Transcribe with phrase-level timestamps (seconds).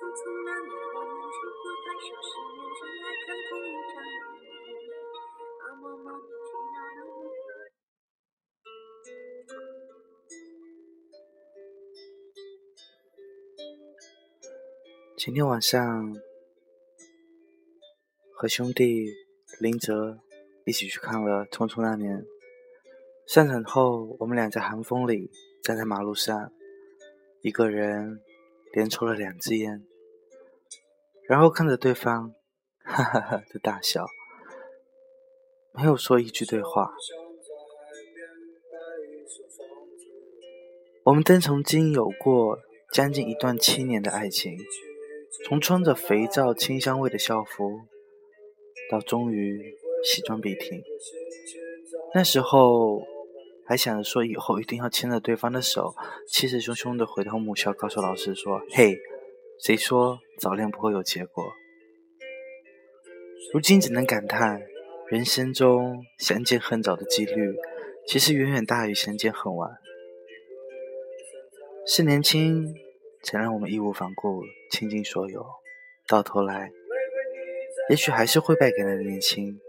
[0.00, 4.48] 匆匆那年，我们手握白首，十年真爱看同一张脸。
[15.18, 16.16] 前天晚上
[18.32, 19.04] 和兄弟
[19.58, 20.18] 林泽
[20.64, 22.16] 一起去看了《匆匆那年》，
[23.26, 25.30] 散场后，我们俩在寒风里
[25.62, 26.50] 站在马路上，
[27.42, 28.22] 一个人
[28.72, 29.84] 连抽了两支烟，
[31.30, 32.34] 然后看着对方，
[32.84, 34.04] 哈哈哈的大笑，
[35.72, 36.90] 没有说一句对话。
[41.04, 42.58] 我们曾曾经有过
[42.92, 44.58] 将近一段七年的爱情。
[45.46, 47.82] 从穿着肥皂清香味的校服，
[48.90, 50.82] 到终于西装笔挺，
[52.12, 53.00] 那时候
[53.64, 55.94] 还想着说以后一定要牵着对方的手，
[56.26, 58.98] 气势汹汹的回到母校，告诉老师说：“嘿，
[59.62, 61.52] 谁说早恋不会有结果？”
[63.52, 64.62] 如今只能感叹，
[65.08, 67.54] 人生中相见恨早的几率，
[68.06, 69.70] 其实远远大于相见恨晚。
[71.86, 72.74] 是年轻。
[73.22, 75.44] 才让我们义无反顾倾尽所有，
[76.08, 76.70] 到头来，
[77.90, 79.60] 也许还是会败给了年轻。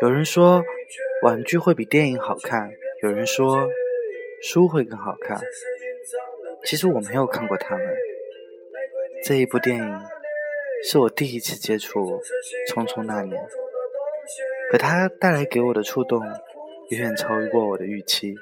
[0.00, 0.64] 有人说，
[1.22, 2.70] 玩具会比电影好看；
[3.02, 3.68] 有人说，
[4.42, 5.38] 书会更好看。
[6.64, 7.86] 其实我没有看过他们。
[9.24, 10.00] 这一部电影
[10.84, 12.00] 是我第一次接触
[12.68, 13.40] 《匆匆那年》，
[14.70, 16.20] 可它带来给我的触动
[16.90, 18.34] 远远超过我的预期。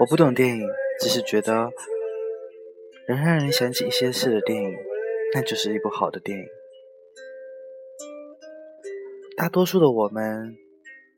[0.00, 0.68] 我不懂电影。
[0.98, 1.70] 只是觉得，
[3.06, 4.74] 能让人想起一些事的电影，
[5.34, 6.46] 那就是一部好的电影。
[9.36, 10.56] 大多数的我们，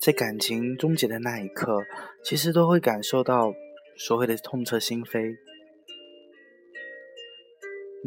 [0.00, 1.78] 在感情终结的那一刻，
[2.24, 3.54] 其实都会感受到
[3.96, 5.36] 所谓的痛彻心扉，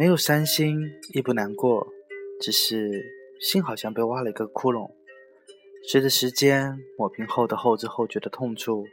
[0.01, 0.79] 没有伤心，
[1.13, 1.88] 亦不难过，
[2.39, 2.89] 只是
[3.39, 4.89] 心好像被挖了一个窟窿。
[5.88, 8.84] 随着时间抹平后的后知后觉的痛处，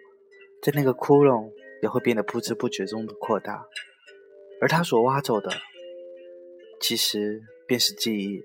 [0.61, 1.51] 在那个窟窿。
[1.81, 3.65] 也会变得不知不觉中的扩大，
[4.61, 5.49] 而他所挖走的，
[6.81, 8.45] 其实便是记忆。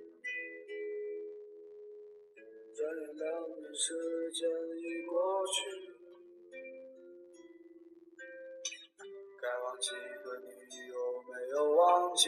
[12.16, 12.20] 你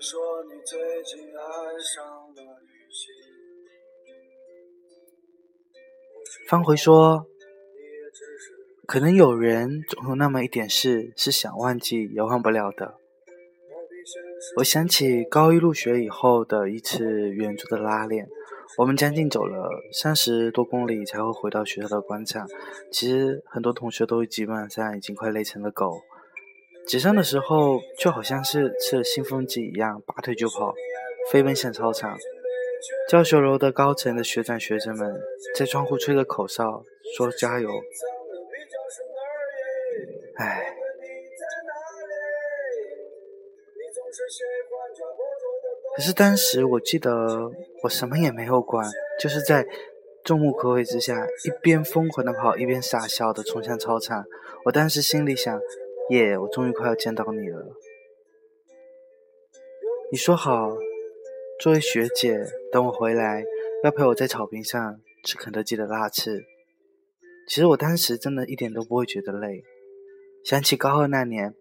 [0.00, 1.32] 说你最近爱
[1.78, 3.14] 上了旅行。
[6.48, 7.28] 方回说。
[8.88, 12.94] 可能有人总有那么一点事是想忘记也忘不了的。
[14.58, 18.28] 我想起高一入学以后的一次远足的拉练，
[18.78, 22.46] 我们将近走了三十多公里才会回到学校的广场。
[22.92, 26.00] 其实很多同学都基本上已经快累成了狗，
[26.86, 30.72] 结账的时候就好像是吃了兴奋剂一样，拔腿就跑，
[31.32, 32.16] 飞奔向操场。
[33.08, 35.20] 教学楼的高层的学长学生们
[35.56, 36.84] 在窗户吹着口哨，
[37.16, 37.68] 说加油。
[40.36, 40.76] 唉，
[45.96, 47.50] 可是当时我记得
[47.82, 49.66] 我什么也没有管，就是在
[50.22, 54.24] 众目睽睽之下，一边疯狂的跑，一边傻笑的冲向操场。
[54.64, 55.58] 我当时心里想：
[56.10, 57.76] 耶，我终于快要见到你了。
[60.12, 60.76] 你说好，
[61.60, 63.42] 作为学姐，等我回来
[63.82, 66.44] 要陪我在草坪上吃肯德基的辣翅。
[67.48, 69.64] 其实我当时真的一点都不会觉得累。
[70.44, 71.56] 想起高二那年，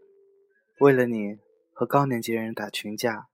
[0.79, 1.39] 为了你
[1.73, 3.29] 和高年级的人打群架。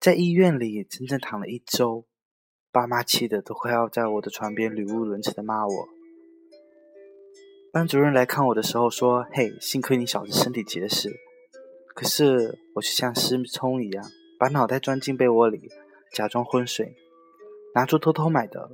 [0.00, 2.06] 在医院里整整躺了一周，
[2.72, 5.88] 爸妈气得都快要在我的床边语无伦次的骂我。
[7.74, 11.10] 班主任来看我的时候说：“嘿，幸亏你小子身体结实。”
[11.92, 14.04] 可是我却像失聪一样，
[14.38, 15.68] 把脑袋钻进被窝里，
[16.12, 16.94] 假装昏睡，
[17.74, 18.70] 拿出偷偷买的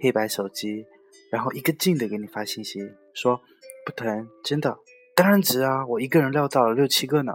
[0.00, 0.86] 黑白手机，
[1.32, 2.78] 然后一个劲的给你发信息，
[3.14, 3.40] 说
[3.84, 4.78] ：“不疼，真的，
[5.16, 7.34] 当然值啊，我一个人撂到了六七个呢。”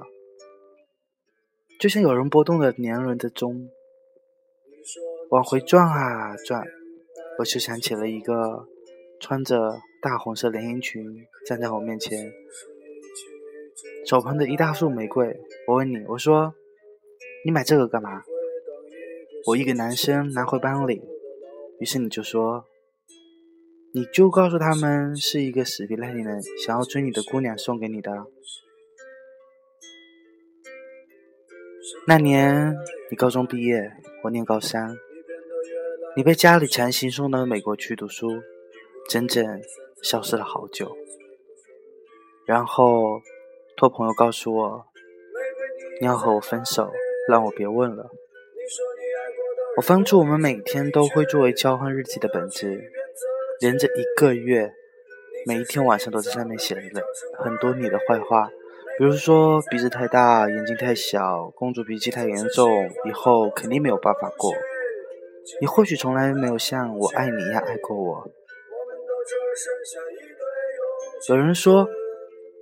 [1.78, 3.70] 就像有人拨动了年轮的钟，
[5.30, 6.64] 往回转啊转，
[7.38, 8.66] 我就想起了一个
[9.20, 11.04] 穿着大红色连衣裙
[11.46, 12.32] 站在我面前，
[14.06, 15.38] 手捧着一大束玫瑰。
[15.68, 16.54] 我问你，我说
[17.46, 18.24] 你买这个干嘛？
[19.46, 21.02] 我一个男生拿回班里，
[21.80, 22.66] 于是你就说，
[23.94, 28.12] 你就告诉他们是一个死皮赖脸的想要追你的姑娘送给你的。
[32.08, 32.76] 那年
[33.10, 33.92] 你高中毕业，
[34.24, 34.98] 我念高三，
[36.16, 38.28] 你被家里强行送到美国去读书，
[39.10, 39.44] 整整
[40.04, 40.96] 消失了好久。
[42.46, 43.22] 然后
[43.76, 44.86] 托朋友告诉我，
[46.00, 46.92] 你要和我分手，
[47.28, 48.12] 让我别问了。
[49.78, 52.80] 我翻出我们每天都会作为交换日记的本子，
[53.60, 54.72] 连着一个月，
[55.48, 56.82] 每一天晚上都在上面写了
[57.40, 58.52] 很多你的坏话。
[59.00, 64.54] 比如说鼻子太大，眼睛太小，公主脾气太严重，以后肯定没有办法过。
[65.62, 68.32] 你或许从来没有像我爱你一样爱过我。
[71.28, 71.88] 有人说，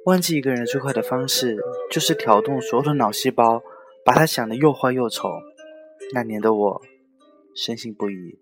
[0.05, 1.57] 忘记一个人最快的方式，
[1.91, 3.61] 就是挑动所有的脑细胞，
[4.03, 5.29] 把他想的又坏又丑。
[6.13, 6.81] 那年的我，
[7.55, 8.39] 深信不疑。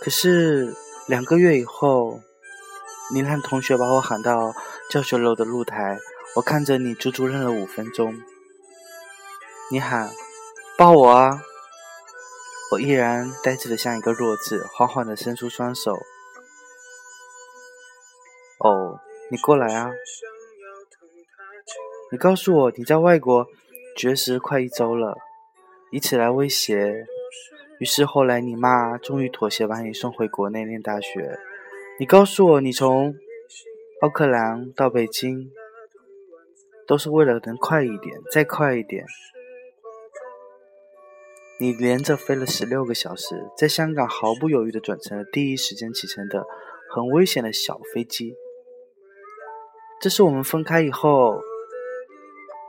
[0.00, 0.74] 可是
[1.08, 2.20] 两个月以后，
[3.12, 4.54] 你让同学把我喊到
[4.90, 5.98] 教学楼的露台，
[6.36, 8.14] 我看着你足足愣了五分钟。
[9.70, 10.10] 你喊
[10.78, 11.42] 抱我啊！
[12.72, 15.98] 我依然呆滞的像一个弱智，缓缓的伸出双手。
[18.58, 18.98] 哦，
[19.30, 19.90] 你过来啊！
[22.10, 23.46] 你告诉我你在外国
[23.96, 25.18] 绝食快一周了，
[25.90, 27.06] 以此来威胁。
[27.80, 31.38] 于是后来，你妈终于妥协，把你送回国内念大学。
[31.98, 33.14] 你告诉我，你从
[34.00, 35.50] 奥克兰到北京，
[36.86, 39.04] 都是为了能快一点，再快一点。
[41.60, 46.44] 你连着飞了十六个小时，在香港毫不犹豫地转成了第一时间启程的
[46.90, 48.34] 很危险的小飞机。
[50.00, 51.40] 这是我们分开以后，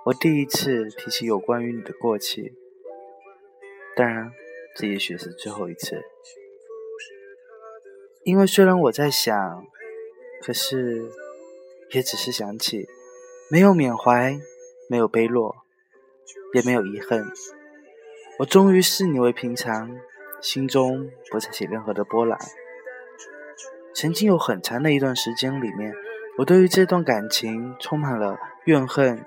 [0.06, 2.54] 我第一次提起有关于你的过去。
[3.96, 4.32] 当然。
[4.78, 6.04] 这也许是最后一次，
[8.26, 9.64] 因为虽然我在想，
[10.42, 11.12] 可是
[11.92, 12.88] 也只是想起，
[13.52, 14.36] 没有缅怀，
[14.90, 15.56] 没有悲落，
[16.56, 17.24] 也没有遗恨。
[18.40, 19.96] 我终于视你为平常，
[20.42, 22.40] 心中不再起任何的波澜。
[23.94, 25.94] 曾经有很长的一段时间里面，
[26.40, 29.24] 我对于这段感情充满了怨恨、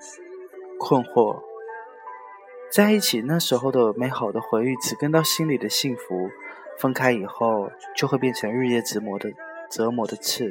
[0.77, 1.41] 困惑。
[2.69, 6.29] 在一起那时候的美好的回忆，只跟到心里的幸福；
[6.79, 9.29] 分开以后，就会变成日夜折磨的
[9.69, 10.49] 折磨的刺。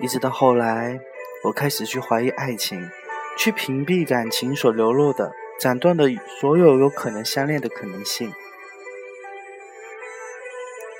[0.00, 0.98] 一直到后来，
[1.44, 2.88] 我开始去怀疑爱情，
[3.36, 6.08] 去屏蔽感情所流露的，斩断的
[6.40, 8.32] 所有有可能相恋的可能性。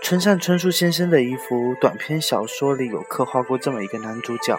[0.02, 4.58] 村上春树先生的一幅短篇小说里有刻画过这么一个男主角。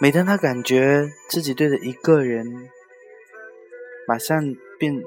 [0.00, 2.68] 每当他感觉自己对着一个人，
[4.06, 5.02] 马上变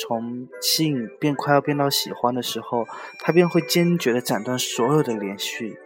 [0.00, 2.84] 从吸引变快要变到喜欢的时候，
[3.20, 5.76] 他便会坚决的斩断所有的联系。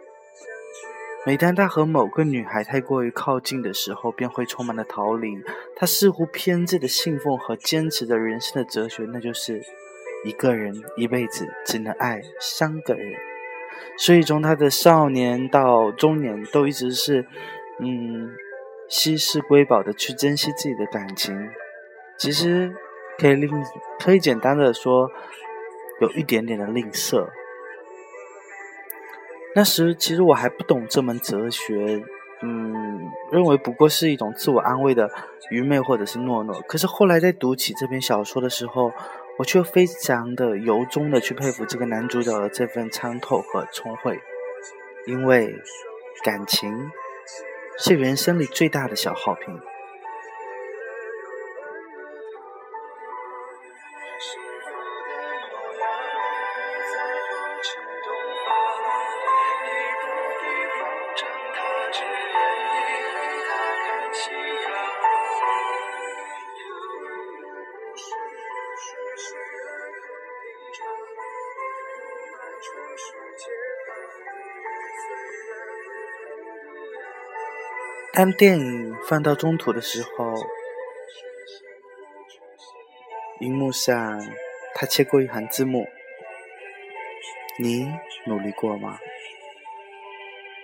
[1.25, 5.37] 每当他和某个女孩太过于靠近的时候，便会充满了逃离。
[5.75, 9.61] 他似乎偏执的信奉和坚持着人生的哲学，那就是
[10.25, 13.13] 一个人一辈子只能爱三个人。
[13.97, 17.25] 所以从他的少年到中年，都一直是。
[17.81, 18.29] 嗯，
[18.89, 21.33] 稀世瑰宝的去珍惜自己的感情，
[22.19, 22.71] 其实
[23.17, 23.49] 可以令
[23.99, 25.09] 可以简单的说，
[26.01, 27.27] 有一点点的吝啬。
[29.55, 32.03] 那时其实我还不懂这门哲学，
[32.43, 35.09] 嗯，认为不过是一种自我安慰的
[35.49, 36.61] 愚昧或者是懦弱。
[36.67, 38.91] 可是后来在读起这篇小说的时候，
[39.37, 44.19] 我却非常的由衷的去佩服这个男主角的这份参透和聪慧，
[45.07, 45.55] 因为
[46.23, 46.91] 感情
[47.79, 49.57] 是人生里最大的小耗品。
[78.19, 80.33] 当电影放到中途的时候，
[83.39, 84.19] 荧幕上
[84.75, 85.87] 他切过一行字幕
[87.57, 87.89] ：“你
[88.25, 88.99] 努力过吗？”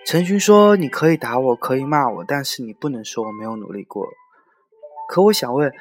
[0.04, 4.06] 陈寻说：“你可以打我，可以骂我，但是你不能说我没有努力过。”
[5.08, 5.72] 可我想问，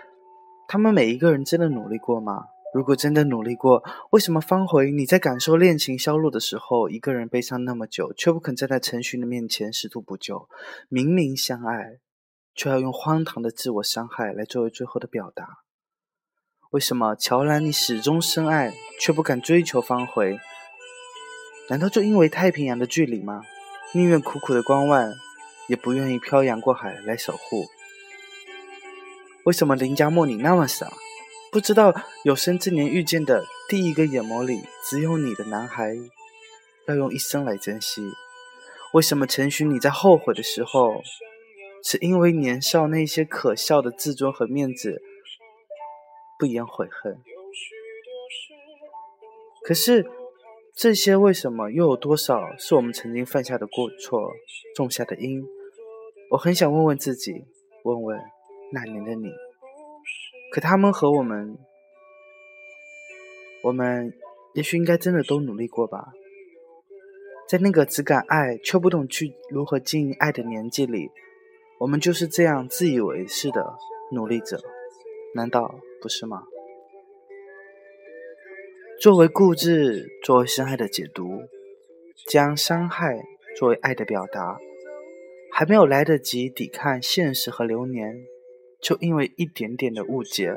[0.69, 2.45] 他们每一个人真的努力过吗？
[2.75, 10.49] 如果真的努力过，为什么方回你在感受恋情消落的时候，一个人悲伤那么久，却不肯站在陈寻的面前试图补救？
[10.89, 11.99] 明明相爱，
[12.53, 15.47] 却要用荒唐的自我伤害来作为最后的表达？
[16.71, 20.37] 为什么乔兰你始终深爱，却不敢追求方回？
[21.69, 23.41] 难道就因为太平洋的距离吗？
[23.93, 25.13] 宁愿苦苦的观望，
[25.69, 27.67] 也不愿意漂洋过海来守护？
[29.45, 30.91] 为什么林家莫你那么傻？
[31.55, 31.95] 不知道
[32.25, 35.95] 有生之年遇见的第一个眼眸里只有你的男孩，
[36.85, 38.01] 要用一生来珍惜。
[38.91, 41.01] 为什么陈寻你在后悔的时候，
[41.81, 45.01] 是因为年少那些可笑的自尊和面子，
[46.37, 47.17] 不言悔恨？
[49.63, 50.05] 可是
[50.75, 54.29] 这些为什么又有多少是我们曾经犯下的过错，
[54.75, 55.41] 种下的因？
[56.31, 57.45] 我很想问问自己，
[57.85, 58.19] 问问
[58.73, 59.29] 那年的你。
[60.55, 61.57] 可他们和我们，
[63.61, 64.13] 我们
[64.53, 66.13] 也许应该真的都努力过吧。
[67.45, 71.11] 在那个只敢爱却不懂去如何经营爱的年纪里，
[71.77, 73.75] 我们就是这样自以为是的
[74.13, 74.57] 努力者，
[75.33, 76.43] 难道不是吗？
[79.01, 81.41] 作为固执，作为深爱的解读，
[82.29, 83.25] 将伤害
[83.57, 84.57] 作为爱的表达，
[85.51, 88.25] 还没有来得及抵抗现实和流年。
[88.85, 90.55] 就因为一点点的误解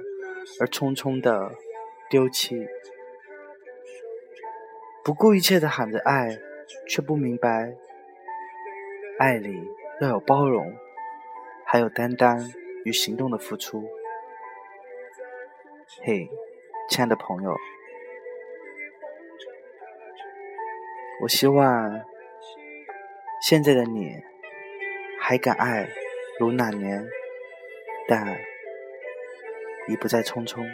[0.61, 1.51] 而匆匆的
[2.11, 2.67] 丢弃，
[5.03, 6.37] 不顾一切的喊着爱，
[6.87, 7.75] 却不明白
[9.19, 9.67] 爱里
[10.03, 10.77] 要有包容，
[11.65, 12.53] 还有担当
[12.85, 13.89] 与行动的付出。
[16.05, 16.29] 嘿，
[16.91, 17.57] 亲爱的朋友，
[21.23, 22.03] 我希望
[23.41, 24.23] 现在的你
[25.19, 25.89] 还敢爱
[26.39, 27.09] 如那年。
[28.09, 28.27] 但
[29.87, 30.67] 已不再匆匆。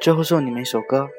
[0.00, 1.10] 最后送你们一首歌。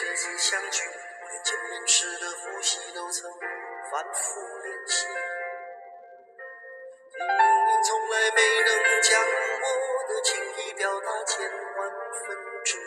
[0.00, 3.30] 这次相聚，连见面时的呼吸都曾
[3.92, 5.06] 反复练习。
[7.18, 7.26] 明
[7.66, 9.28] 明从来没能将我
[10.08, 11.90] 的情意表达千万
[12.24, 12.80] 分之一。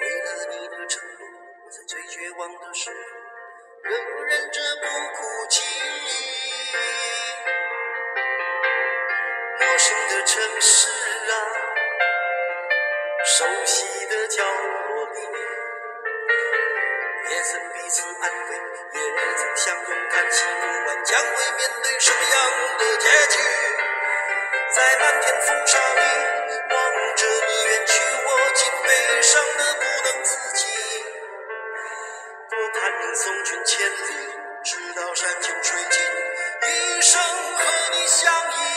[0.00, 1.20] 为了你的承诺，
[1.66, 2.96] 我在最绝望的时候，
[3.82, 5.66] 仍忍着不哭泣。
[9.60, 10.88] 陌生的城市，
[13.38, 15.20] 熟悉的角落里，
[17.30, 19.00] 也曾彼此安慰，也
[19.36, 22.36] 曾相拥叹息，不管将会面对什么样
[22.78, 23.38] 的结局，
[24.74, 26.02] 在漫天风沙里
[26.68, 30.66] 望着你远去，我竟悲伤的不能自己。
[32.50, 36.02] 我盼你送君千里，直到山穷水尽，
[36.66, 38.68] 一生和你相依。